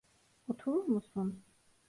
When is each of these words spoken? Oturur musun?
Oturur 0.47 0.87
musun? 0.87 1.43